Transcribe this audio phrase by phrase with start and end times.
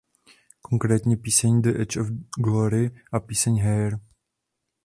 [0.63, 2.07] Konkrétně píseň The Edge Of
[2.37, 3.99] Glory a píseň Hair.